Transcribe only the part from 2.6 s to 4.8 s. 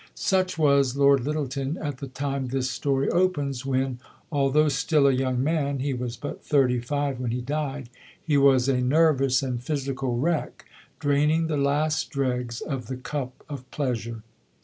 story opens, when, although